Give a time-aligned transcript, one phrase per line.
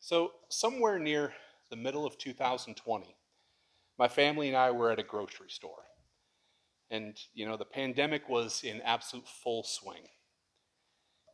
[0.00, 1.32] So, somewhere near
[1.70, 3.16] the middle of 2020,
[3.98, 5.84] my family and I were at a grocery store.
[6.90, 10.08] And, you know, the pandemic was in absolute full swing.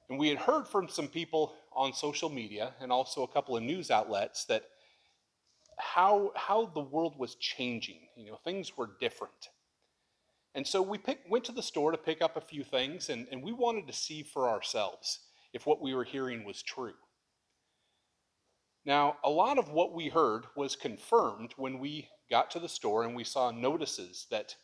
[0.08, 3.62] And we had heard from some people on social media and also a couple of
[3.62, 4.64] news outlets that
[5.78, 8.00] how, how the world was changing.
[8.16, 9.48] You know, things were different.
[10.54, 13.26] And so we pick, went to the store to pick up a few things, and,
[13.32, 15.20] and we wanted to see for ourselves
[15.52, 16.94] if what we were hearing was true.
[18.84, 23.04] Now, a lot of what we heard was confirmed when we got to the store
[23.04, 24.54] and we saw notices that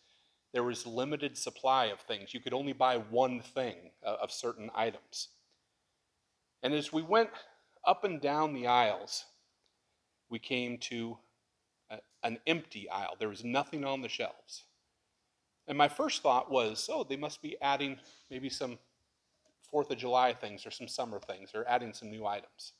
[0.52, 2.34] there was limited supply of things.
[2.34, 5.28] You could only buy one thing uh, of certain items.
[6.62, 7.30] And as we went
[7.86, 9.24] up and down the aisles,
[10.28, 11.16] we came to
[11.90, 13.16] a, an empty aisle.
[13.18, 14.64] There was nothing on the shelves.
[15.66, 17.98] And my first thought was, oh, they must be adding
[18.30, 18.78] maybe some
[19.70, 22.72] Fourth of July things or some summer things or adding some new items.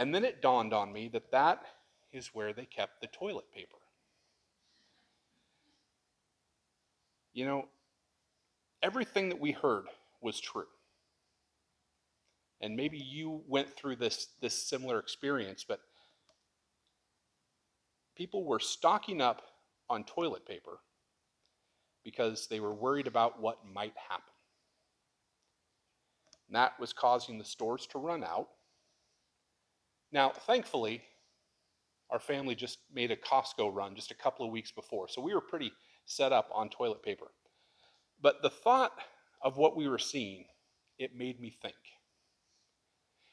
[0.00, 1.62] And then it dawned on me that that
[2.10, 3.76] is where they kept the toilet paper.
[7.34, 7.68] You know,
[8.82, 9.84] everything that we heard
[10.22, 10.64] was true.
[12.62, 15.80] And maybe you went through this, this similar experience, but
[18.16, 19.42] people were stocking up
[19.90, 20.78] on toilet paper
[22.04, 24.32] because they were worried about what might happen.
[26.48, 28.48] And that was causing the stores to run out.
[30.12, 31.02] Now, thankfully,
[32.10, 35.34] our family just made a Costco run just a couple of weeks before, so we
[35.34, 35.72] were pretty
[36.06, 37.28] set up on toilet paper.
[38.20, 38.92] But the thought
[39.42, 40.46] of what we were seeing,
[40.98, 41.74] it made me think.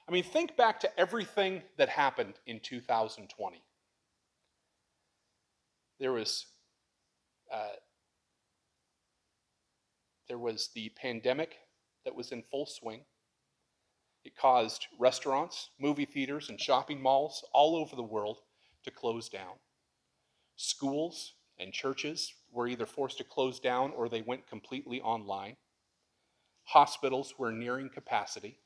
[0.07, 3.61] I mean, think back to everything that happened in 2020.
[5.99, 6.45] There was
[7.51, 7.75] uh,
[10.27, 11.57] there was the pandemic
[12.05, 13.01] that was in full swing.
[14.27, 18.39] It caused restaurants, movie theaters, and shopping malls all over the world
[18.83, 19.53] to close down.
[20.57, 25.55] Schools and churches were either forced to close down or they went completely online.
[26.65, 28.59] Hospitals were nearing capacity.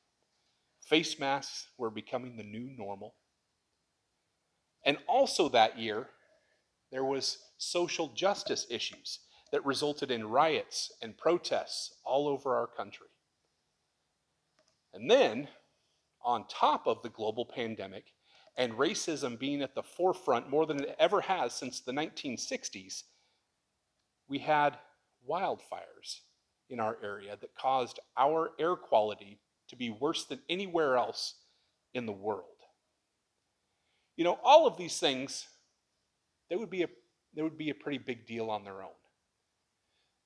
[0.80, 3.14] Face masks were becoming the new normal.
[4.84, 6.10] And also that year,
[6.92, 9.20] there was social justice issues
[9.52, 13.10] that resulted in riots and protests all over our country.
[14.94, 15.48] And then,
[16.24, 18.14] on top of the global pandemic
[18.58, 23.04] and racism being at the forefront more than it ever has since the 1960s,
[24.28, 24.78] we had
[25.28, 26.22] wildfires
[26.70, 31.36] in our area that caused our air quality to be worse than anywhere else
[31.94, 32.46] in the world.
[34.18, 35.48] You know, all of these things,
[36.50, 36.88] they would be a,
[37.34, 38.90] they would be a pretty big deal on their own.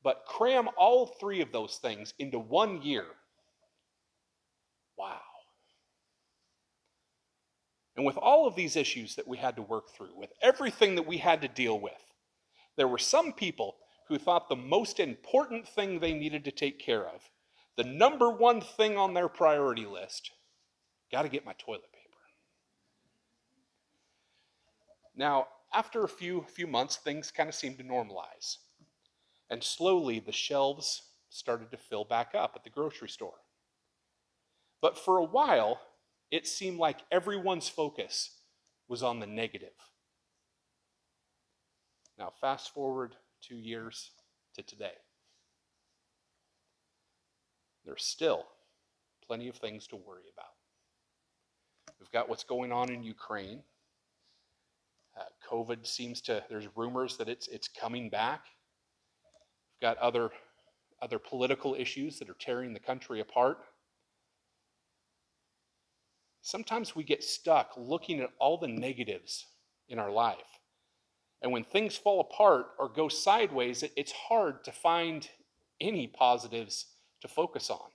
[0.03, 3.05] But cram all three of those things into one year.
[4.97, 5.21] Wow.
[7.95, 11.07] And with all of these issues that we had to work through, with everything that
[11.07, 11.93] we had to deal with,
[12.75, 17.07] there were some people who thought the most important thing they needed to take care
[17.07, 17.21] of,
[17.77, 20.31] the number one thing on their priority list,
[21.11, 22.17] got to get my toilet paper.
[25.15, 28.57] Now, after a few few months, things kind of seemed to normalize.
[29.49, 33.35] And slowly the shelves started to fill back up at the grocery store.
[34.85, 35.81] But for a while,
[36.29, 38.29] it seemed like everyone's focus
[38.87, 39.73] was on the negative.
[42.19, 44.11] Now, fast forward two years
[44.53, 44.93] to today.
[47.83, 48.45] There's still
[49.25, 50.53] plenty of things to worry about.
[51.99, 53.63] We've got what's going on in Ukraine.
[55.19, 58.43] Uh, COVID seems to, there's rumors that it's, it's coming back.
[59.81, 60.29] We've got other,
[61.01, 63.57] other political issues that are tearing the country apart.
[66.45, 69.47] Sometimes we get stuck looking at all the negatives
[69.89, 70.59] in our life.
[71.41, 75.27] And when things fall apart or go sideways, it's hard to find
[75.81, 76.85] any positives
[77.21, 77.89] to focus on.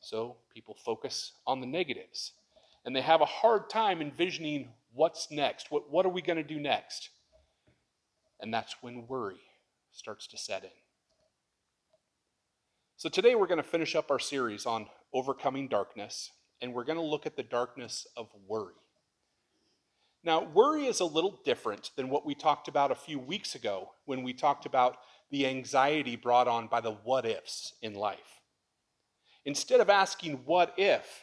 [0.00, 2.32] So people focus on the negatives.
[2.86, 5.70] And they have a hard time envisioning what's next.
[5.70, 7.10] What, what are we going to do next?
[8.40, 9.42] And that's when worry
[9.92, 10.70] starts to set in.
[12.96, 16.30] So today we're going to finish up our series on overcoming darkness,
[16.60, 18.74] and we're going to look at the darkness of worry.
[20.24, 23.90] Now, worry is a little different than what we talked about a few weeks ago
[24.04, 24.98] when we talked about
[25.30, 28.40] the anxiety brought on by the what ifs in life.
[29.44, 31.22] Instead of asking, what if,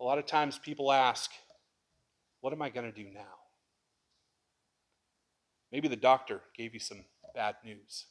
[0.00, 1.30] a lot of times people ask,
[2.40, 3.38] what am I going to do now?
[5.70, 8.06] Maybe the doctor gave you some bad news.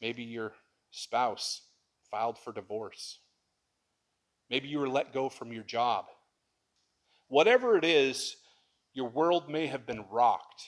[0.00, 0.52] Maybe your
[0.90, 1.62] spouse
[2.10, 3.18] filed for divorce.
[4.50, 6.06] Maybe you were let go from your job.
[7.28, 8.36] Whatever it is,
[8.92, 10.64] your world may have been rocked.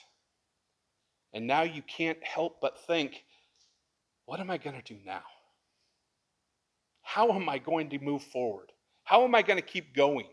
[1.33, 3.23] And now you can't help but think,
[4.25, 5.23] what am I going to do now?
[7.01, 8.71] How am I going to move forward?
[9.03, 10.27] How am I going to keep going?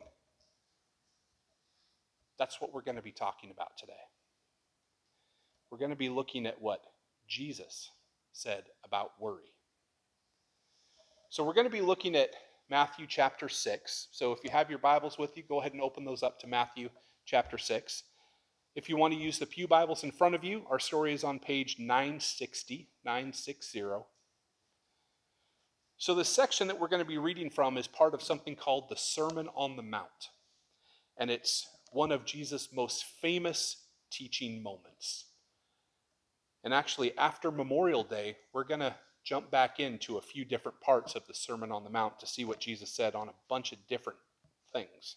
[2.38, 3.92] That's what we're going to be talking about today.
[5.70, 6.82] We're going to be looking at what
[7.28, 7.90] Jesus
[8.32, 9.52] said about worry.
[11.28, 12.30] So we're going to be looking at
[12.72, 14.08] Matthew chapter 6.
[14.12, 16.46] So if you have your Bibles with you, go ahead and open those up to
[16.46, 16.88] Matthew
[17.26, 18.02] chapter 6.
[18.74, 21.22] If you want to use the Pew Bibles in front of you, our story is
[21.22, 23.82] on page 960, 960.
[25.98, 28.88] So, the section that we're going to be reading from is part of something called
[28.88, 30.30] the Sermon on the Mount.
[31.18, 35.26] And it's one of Jesus' most famous teaching moments.
[36.64, 41.14] And actually, after Memorial Day, we're going to jump back into a few different parts
[41.14, 43.78] of the Sermon on the Mount to see what Jesus said on a bunch of
[43.88, 44.18] different
[44.72, 45.16] things.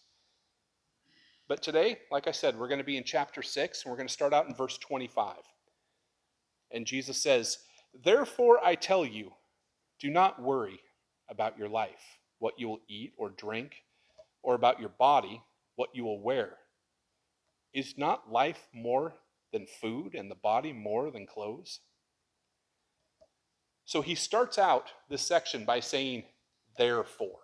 [1.48, 4.08] But today, like I said, we're going to be in chapter 6, and we're going
[4.08, 5.36] to start out in verse 25.
[6.72, 7.58] And Jesus says,
[8.04, 9.32] Therefore I tell you,
[10.00, 10.80] do not worry
[11.28, 13.82] about your life, what you will eat or drink,
[14.42, 15.40] or about your body,
[15.76, 16.54] what you will wear.
[17.72, 19.14] Is not life more
[19.52, 21.80] than food, and the body more than clothes?
[23.86, 26.24] So he starts out this section by saying,
[26.76, 27.38] therefore.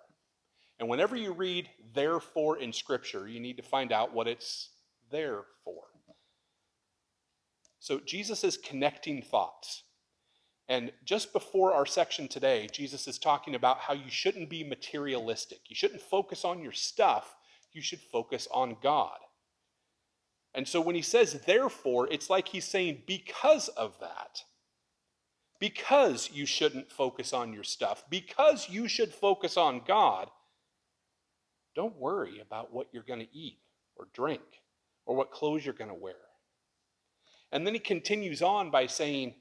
[0.79, 4.71] And whenever you read therefore in Scripture, you need to find out what it's
[5.11, 5.85] there for.
[7.79, 9.85] So Jesus is connecting thoughts.
[10.69, 15.59] And just before our section today, Jesus is talking about how you shouldn't be materialistic.
[15.69, 17.35] You shouldn't focus on your stuff,
[17.73, 19.19] you should focus on God.
[20.55, 24.43] And so when he says therefore, it's like he's saying because of that,
[25.63, 30.29] because you shouldn't focus on your stuff, because you should focus on God,
[31.77, 33.61] don't worry about what you're going to eat
[33.95, 34.43] or drink
[35.07, 36.17] or what clothes you're going to wear.
[37.53, 39.37] And then he continues on by saying,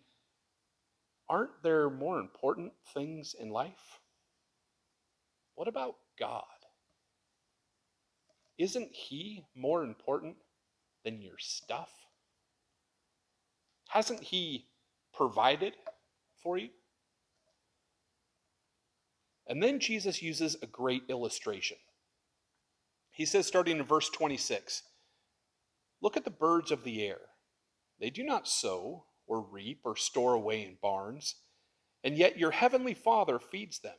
[1.27, 3.99] Aren't there more important things in life?
[5.55, 6.43] What about God?
[8.59, 10.35] Isn't He more important
[11.03, 11.89] than your stuff?
[13.87, 14.67] Hasn't He
[15.15, 15.73] provided
[16.41, 16.69] for you?
[19.47, 21.77] And then Jesus uses a great illustration.
[23.11, 24.83] He says, starting in verse 26,
[26.01, 27.19] Look at the birds of the air.
[27.99, 31.35] They do not sow or reap or store away in barns,
[32.03, 33.97] and yet your heavenly Father feeds them.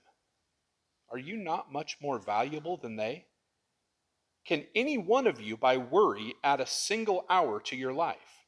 [1.10, 3.26] Are you not much more valuable than they?
[4.44, 8.46] Can any one of you, by worry, add a single hour to your life?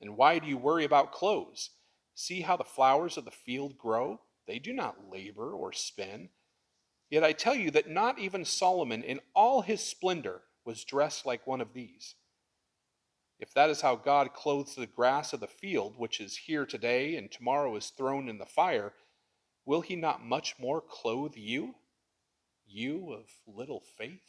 [0.00, 1.70] And why do you worry about clothes?
[2.14, 4.20] See how the flowers of the field grow?
[4.46, 6.30] They do not labor or spin.
[7.10, 11.46] Yet I tell you that not even Solomon in all his splendor was dressed like
[11.46, 12.14] one of these.
[13.38, 17.16] If that is how God clothes the grass of the field, which is here today
[17.16, 18.92] and tomorrow is thrown in the fire,
[19.64, 21.74] will he not much more clothe you,
[22.66, 24.20] you of little faith?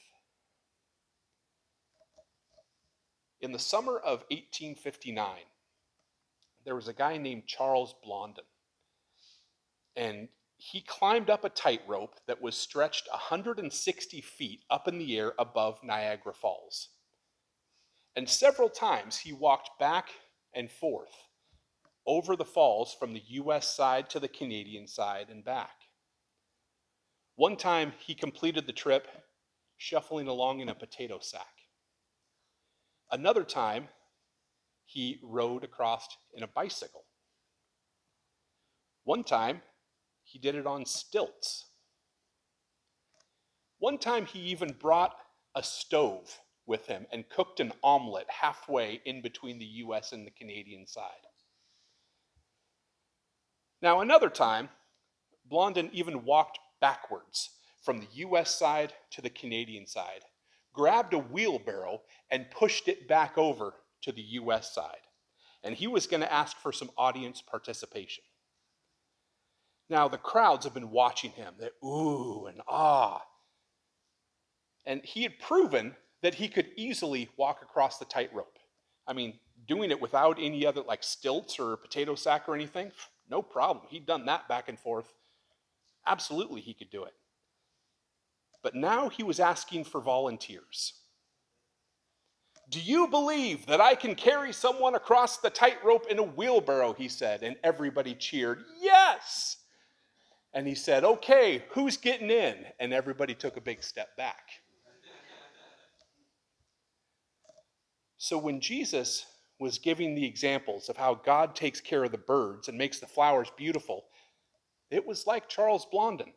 [3.39, 5.37] In the summer of 1859,
[6.65, 8.45] there was a guy named Charles Blondin,
[9.95, 10.27] and
[10.57, 15.79] he climbed up a tightrope that was stretched 160 feet up in the air above
[15.83, 16.89] Niagara Falls.
[18.15, 20.09] And several times he walked back
[20.53, 21.27] and forth
[22.05, 25.75] over the falls from the US side to the Canadian side and back.
[27.35, 29.07] One time he completed the trip
[29.77, 31.63] shuffling along in a potato sack.
[33.11, 33.87] Another time
[34.93, 37.03] he rode across in a bicycle.
[39.03, 39.61] One time
[40.23, 41.65] he did it on stilts.
[43.79, 45.15] One time he even brought
[45.55, 50.31] a stove with him and cooked an omelet halfway in between the US and the
[50.31, 51.27] Canadian side.
[53.81, 54.69] Now, another time,
[55.45, 57.49] Blondin even walked backwards
[57.81, 60.21] from the US side to the Canadian side,
[60.71, 63.73] grabbed a wheelbarrow, and pushed it back over
[64.03, 65.07] to the US side.
[65.63, 68.23] And he was going to ask for some audience participation.
[69.89, 73.21] Now, the crowds have been watching him, they ooh and ah.
[74.85, 78.57] And he had proven that he could easily walk across the tightrope.
[79.07, 82.91] I mean, doing it without any other, like stilts or potato sack or anything,
[83.29, 83.85] no problem.
[83.89, 85.13] He'd done that back and forth.
[86.05, 87.13] Absolutely, he could do it.
[88.61, 90.93] But now he was asking for volunteers.
[92.73, 96.93] Do you believe that I can carry someone across the tightrope in a wheelbarrow?
[96.93, 99.57] He said, and everybody cheered, Yes!
[100.55, 102.65] And he said, Okay, who's getting in?
[102.79, 104.49] And everybody took a big step back.
[108.17, 109.27] So when Jesus
[109.59, 113.05] was giving the examples of how God takes care of the birds and makes the
[113.05, 114.05] flowers beautiful,
[114.89, 116.33] it was like Charles Blondin.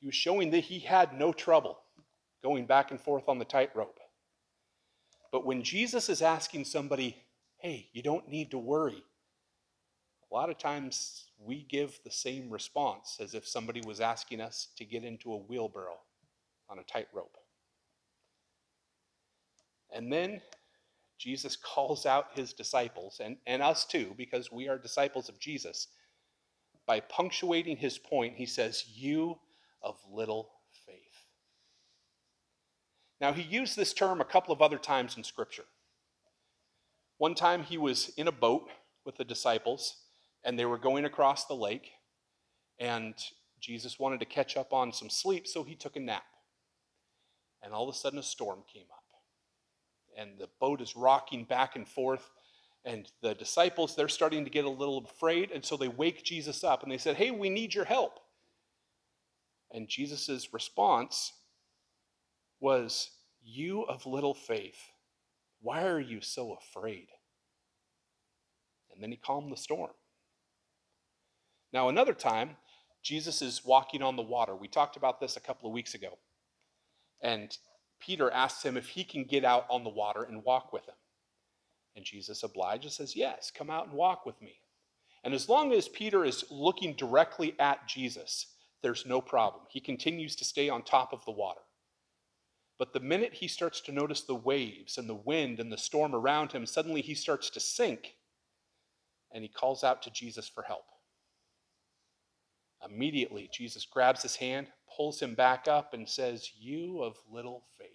[0.00, 1.78] He was showing that he had no trouble
[2.42, 3.97] going back and forth on the tightrope.
[5.30, 7.16] But when Jesus is asking somebody,
[7.58, 9.02] hey, you don't need to worry,
[10.30, 14.68] a lot of times we give the same response as if somebody was asking us
[14.76, 15.98] to get into a wheelbarrow
[16.68, 17.36] on a tightrope.
[19.90, 20.42] And then
[21.18, 25.88] Jesus calls out his disciples, and, and us too, because we are disciples of Jesus.
[26.86, 29.38] By punctuating his point, he says, You
[29.82, 30.50] of little.
[33.20, 35.64] Now, he used this term a couple of other times in Scripture.
[37.18, 38.68] One time he was in a boat
[39.04, 39.96] with the disciples,
[40.44, 41.90] and they were going across the lake,
[42.78, 43.14] and
[43.60, 46.22] Jesus wanted to catch up on some sleep, so he took a nap.
[47.60, 49.04] And all of a sudden, a storm came up,
[50.16, 52.30] and the boat is rocking back and forth.
[52.84, 56.62] And the disciples, they're starting to get a little afraid, and so they wake Jesus
[56.62, 58.20] up and they said, Hey, we need your help.
[59.72, 61.32] And Jesus' response
[62.60, 63.10] was,
[63.42, 64.78] You of little faith,
[65.60, 67.08] why are you so afraid?
[68.92, 69.90] And then he calmed the storm.
[71.72, 72.56] Now, another time,
[73.02, 74.54] Jesus is walking on the water.
[74.54, 76.18] We talked about this a couple of weeks ago.
[77.20, 77.56] And
[78.00, 80.94] Peter asks him if he can get out on the water and walk with him.
[81.96, 84.60] And Jesus obliges, says, Yes, come out and walk with me.
[85.24, 88.46] And as long as Peter is looking directly at Jesus,
[88.82, 89.64] there's no problem.
[89.68, 91.60] He continues to stay on top of the water.
[92.78, 96.14] But the minute he starts to notice the waves and the wind and the storm
[96.14, 98.14] around him, suddenly he starts to sink
[99.32, 100.84] and he calls out to Jesus for help.
[102.88, 107.88] Immediately, Jesus grabs his hand, pulls him back up, and says, You of little faith,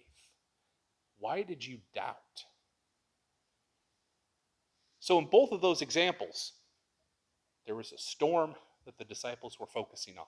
[1.18, 2.16] why did you doubt?
[5.00, 6.52] So, in both of those examples,
[7.66, 10.26] there was a storm that the disciples were focusing on.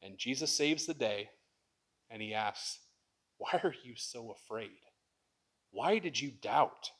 [0.00, 1.30] And Jesus saves the day
[2.10, 2.78] and he asks,
[3.38, 4.70] Why are you so afraid?
[5.70, 6.90] Why did you doubt?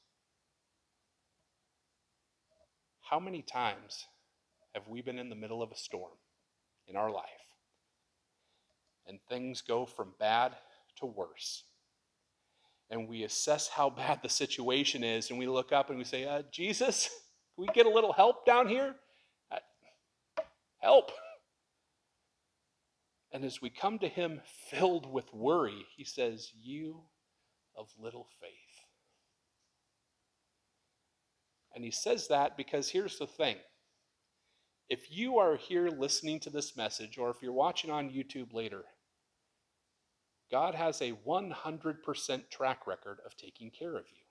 [3.01, 4.07] How many times
[4.75, 6.13] have we been in the middle of a storm
[6.87, 7.25] in our life
[9.07, 10.55] and things go from bad
[11.01, 11.65] to worse?
[12.91, 16.25] And we assess how bad the situation is and we look up and we say,
[16.25, 17.09] uh, Jesus,
[17.55, 18.95] can we get a little help down here?
[19.51, 20.43] Uh,
[20.81, 21.11] help.
[23.33, 27.03] And as we come to him filled with worry, he says, You
[27.77, 28.53] of little faith.
[31.75, 33.57] And he says that because here's the thing.
[34.89, 38.85] If you are here listening to this message, or if you're watching on YouTube later,
[40.51, 44.23] God has a 100% track record of taking care of you.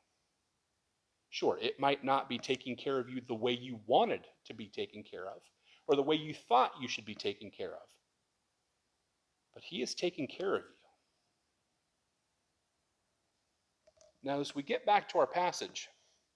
[1.30, 4.68] Sure, it might not be taking care of you the way you wanted to be
[4.68, 5.42] taken care of,
[5.88, 7.88] or the way you thought you should be taken care of
[9.58, 10.68] but He is taking care of you.
[14.22, 15.88] Now, as we get back to our passage,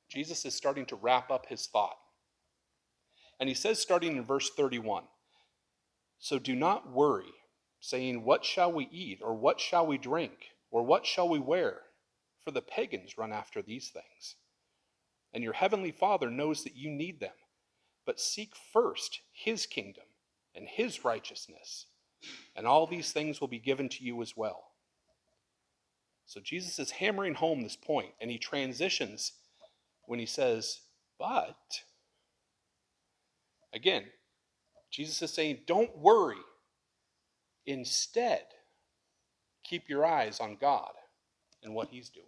[0.10, 1.98] Jesus is starting to wrap up his thought.
[3.40, 5.04] And he says, starting in verse 31,
[6.18, 7.32] So do not worry,
[7.80, 11.82] saying, What shall we eat, or what shall we drink, or what shall we wear?
[12.44, 14.36] For the pagans run after these things.
[15.32, 17.36] And your heavenly Father knows that you need them.
[18.04, 20.06] But seek first his kingdom
[20.56, 21.86] and his righteousness
[22.56, 24.64] and all these things will be given to you as well.
[26.26, 29.34] So Jesus is hammering home this point, and he transitions
[30.06, 30.80] when he says,
[31.20, 31.82] But,
[33.74, 34.06] again,
[34.90, 36.38] Jesus is saying, Don't worry.
[37.66, 38.44] Instead,
[39.64, 40.92] keep your eyes on God
[41.64, 42.26] and what he's doing.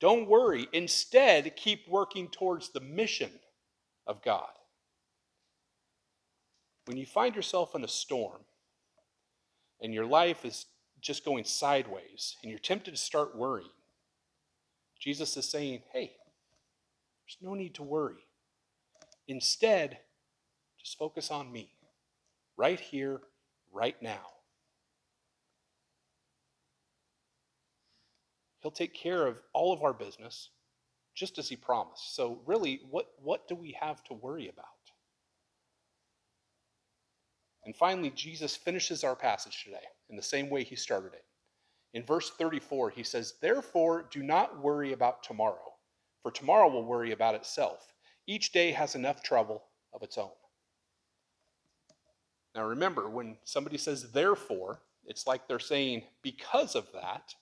[0.00, 0.68] Don't worry.
[0.72, 3.30] Instead, keep working towards the mission
[4.06, 4.50] of God.
[6.86, 8.42] When you find yourself in a storm
[9.80, 10.66] and your life is
[11.00, 13.70] just going sideways and you're tempted to start worrying,
[14.98, 16.12] Jesus is saying, hey,
[17.24, 18.24] there's no need to worry.
[19.28, 19.98] Instead,
[20.78, 21.70] just focus on me,
[22.56, 23.20] right here,
[23.72, 24.20] right now.
[28.60, 30.50] He'll take care of all of our business,
[31.14, 32.14] just as he promised.
[32.14, 34.75] So, really, what, what do we have to worry about?
[37.66, 41.24] And finally, Jesus finishes our passage today in the same way he started it.
[41.92, 45.74] In verse 34, he says, Therefore, do not worry about tomorrow,
[46.22, 47.92] for tomorrow will worry about itself.
[48.28, 50.30] Each day has enough trouble of its own.
[52.54, 57.34] Now remember, when somebody says therefore, it's like they're saying because of that.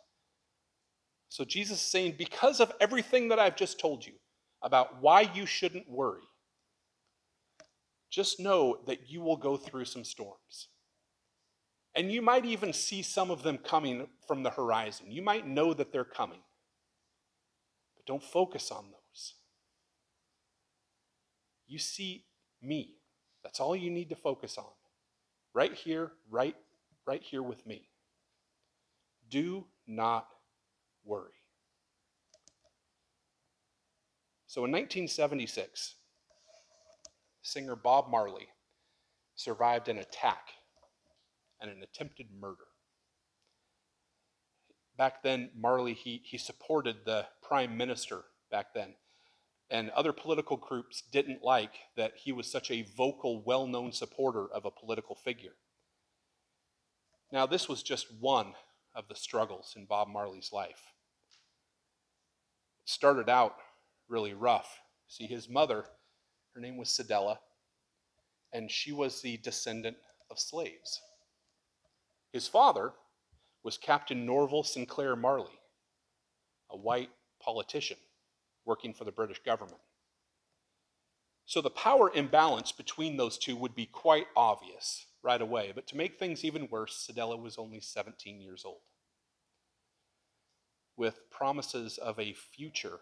[1.29, 4.15] So Jesus is saying, because of everything that I've just told you
[4.63, 6.23] about why you shouldn't worry,
[8.15, 10.69] just know that you will go through some storms.
[11.97, 15.11] And you might even see some of them coming from the horizon.
[15.11, 16.39] You might know that they're coming.
[17.97, 19.35] But don't focus on those.
[21.67, 22.25] You see
[22.63, 22.95] me.
[23.43, 24.73] That's all you need to focus on.
[25.53, 26.55] Right here, right,
[27.09, 27.89] right here with me.
[29.29, 30.29] Do not
[31.05, 31.33] worry.
[34.47, 35.97] So in 1976,
[37.45, 38.49] singer Bob Marley
[39.37, 40.49] survived an attack
[41.61, 42.65] and an attempted murder.
[44.97, 48.95] Back then, Marley, he, he supported the prime minister back then.
[49.71, 54.47] And other political groups didn't like that he was such a vocal, well known supporter
[54.53, 55.55] of a political figure.
[57.33, 58.55] Now, this was just one
[58.95, 60.93] of the struggles in Bob Marley's life.
[62.85, 63.57] It started out
[64.09, 64.81] really rough.
[65.09, 65.87] See, his mother,
[66.55, 67.39] her name was Cedella,
[68.53, 69.97] and she was the descendant
[70.31, 71.01] of slaves.
[72.33, 72.93] His father
[73.63, 75.59] was Captain Norval Sinclair Marley,
[76.71, 77.97] a white politician
[78.65, 79.81] working for the British government.
[81.47, 85.73] So the power imbalance between those two would be quite obvious right away.
[85.75, 88.81] But to make things even worse, Cedella was only 17 years old.
[90.97, 93.01] With promises of a future,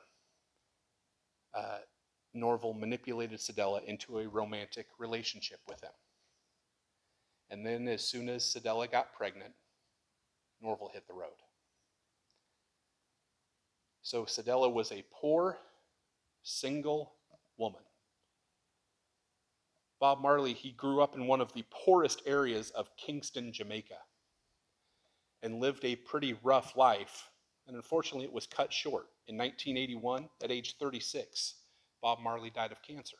[1.54, 1.78] uh,
[2.34, 5.92] Norval manipulated Cedella into a romantic relationship with him.
[7.50, 9.52] And then, as soon as Cedella got pregnant,
[10.62, 11.30] Norval hit the road.
[14.02, 15.58] So Cedella was a poor,
[16.42, 17.12] single
[17.58, 17.82] woman.
[20.00, 23.98] Bob Marley, he grew up in one of the poorest areas of Kingston, Jamaica,
[25.42, 27.30] and lived a pretty rough life.
[27.68, 29.06] And unfortunately, it was cut short.
[29.28, 31.54] In 1981, at age 36,
[32.02, 33.16] Bob Marley died of cancer.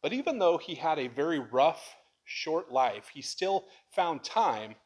[0.00, 4.76] But even though he had a very rough short life, he still found time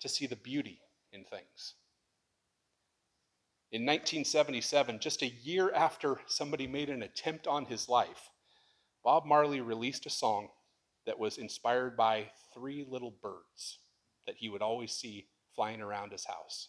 [0.00, 0.80] to see the beauty
[1.12, 1.74] in things.
[3.72, 8.30] In 1977, just a year after somebody made an attempt on his life,
[9.02, 10.48] Bob Marley released a song
[11.06, 13.78] that was inspired by three little birds
[14.26, 16.68] that he would always see flying around his house.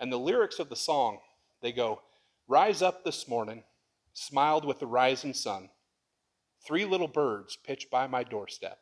[0.00, 1.18] And the lyrics of the song,
[1.62, 2.00] they go,
[2.48, 3.62] Rise up this morning,
[4.14, 5.68] smiled with the rising sun
[6.64, 8.78] Three little birds pitched by my doorstep,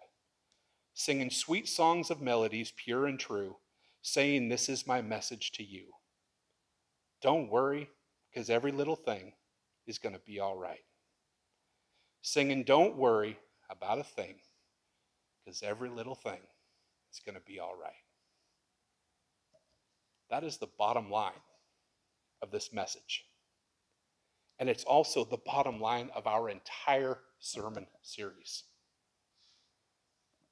[0.94, 3.57] singing sweet songs of melodies pure and true,
[4.02, 5.92] saying, This is my message to you.
[7.22, 7.88] Don't worry,
[8.31, 9.33] because every little thing
[9.87, 10.85] is going to be all right.
[12.22, 13.38] Singing, Don't worry
[13.70, 14.37] about a thing,
[15.44, 16.40] because every little thing
[17.12, 17.92] is going to be all right.
[20.31, 21.33] That is the bottom line
[22.42, 23.24] of this message.
[24.59, 28.64] And it's also the bottom line of our entire sermon series.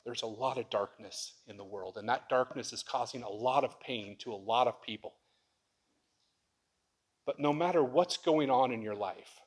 [0.04, 3.64] There's a lot of darkness in the world, and that darkness is causing a lot
[3.64, 5.14] of pain to a lot of people.
[7.24, 9.40] But no matter what's going on in your life,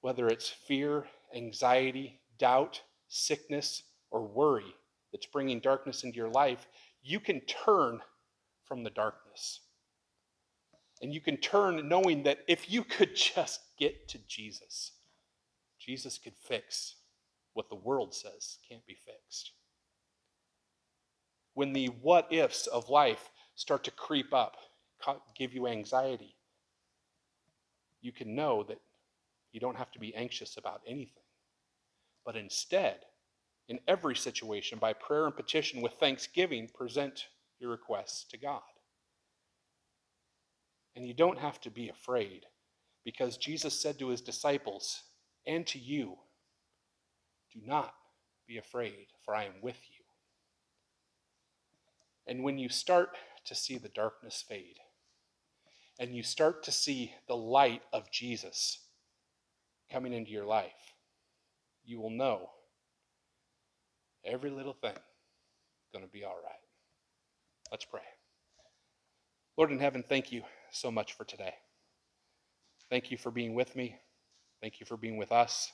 [0.00, 4.74] whether it's fear, anxiety, doubt, sickness, or worry
[5.12, 6.66] that's bringing darkness into your life,
[7.02, 8.00] you can turn
[8.64, 9.60] from the darkness.
[11.02, 14.92] And you can turn knowing that if you could just get to Jesus,
[15.78, 16.96] Jesus could fix
[17.54, 19.52] what the world says can't be fixed.
[21.54, 24.56] When the what ifs of life start to creep up,
[25.36, 26.36] give you anxiety,
[28.00, 28.80] you can know that
[29.52, 31.24] you don't have to be anxious about anything.
[32.24, 33.00] But instead,
[33.68, 37.26] in every situation, by prayer and petition with thanksgiving, present
[37.58, 38.62] your requests to God.
[40.96, 42.46] And you don't have to be afraid
[43.04, 45.02] because Jesus said to his disciples
[45.46, 46.16] and to you,
[47.52, 47.94] Do not
[48.46, 50.04] be afraid, for I am with you.
[52.26, 54.76] And when you start to see the darkness fade,
[55.98, 58.78] and you start to see the light of Jesus
[59.92, 60.94] coming into your life,
[61.84, 62.50] you will know
[64.24, 64.96] every little thing
[65.92, 66.54] going to be all right.
[67.70, 68.00] Let's pray.
[69.56, 71.54] Lord in heaven, thank you so much for today.
[72.90, 73.96] Thank you for being with me.
[74.60, 75.72] Thank you for being with us.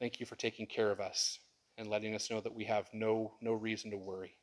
[0.00, 1.38] Thank you for taking care of us
[1.76, 4.36] and letting us know that we have no, no reason to worry.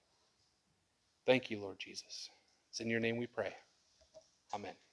[1.25, 2.29] Thank you, Lord Jesus.
[2.71, 3.53] It's in your name we pray.
[4.53, 4.84] Amen.